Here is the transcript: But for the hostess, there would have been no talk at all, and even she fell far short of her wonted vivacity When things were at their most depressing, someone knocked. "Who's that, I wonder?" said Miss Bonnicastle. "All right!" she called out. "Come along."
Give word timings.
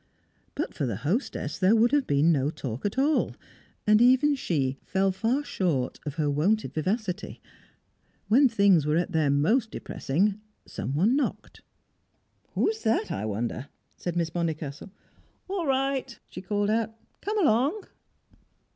But 0.55 0.73
for 0.73 0.87
the 0.87 0.95
hostess, 1.05 1.59
there 1.59 1.75
would 1.75 1.91
have 1.91 2.07
been 2.07 2.31
no 2.31 2.49
talk 2.49 2.87
at 2.87 2.97
all, 2.97 3.35
and 3.85 4.01
even 4.01 4.33
she 4.33 4.79
fell 4.83 5.11
far 5.11 5.43
short 5.43 5.99
of 6.07 6.15
her 6.15 6.27
wonted 6.27 6.73
vivacity 6.73 7.39
When 8.27 8.49
things 8.49 8.87
were 8.87 8.97
at 8.97 9.11
their 9.11 9.29
most 9.29 9.69
depressing, 9.69 10.41
someone 10.65 11.15
knocked. 11.15 11.61
"Who's 12.55 12.81
that, 12.81 13.11
I 13.11 13.25
wonder?" 13.25 13.67
said 13.95 14.15
Miss 14.15 14.31
Bonnicastle. 14.31 14.89
"All 15.47 15.67
right!" 15.67 16.17
she 16.29 16.41
called 16.41 16.71
out. 16.71 16.95
"Come 17.21 17.37
along." 17.39 17.81